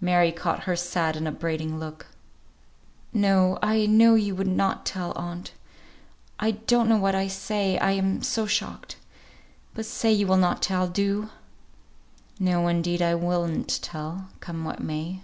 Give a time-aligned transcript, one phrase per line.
[0.00, 2.06] Mary caught her sad and upbraiding look.
[3.12, 3.58] "No!
[3.60, 5.52] I know you would not tell, aunt.
[6.40, 8.96] I don't know what I say, I am so shocked.
[9.74, 10.88] But say you will not tell.
[10.88, 11.28] Do."
[12.40, 15.20] "No, indeed I will not tell, come what may."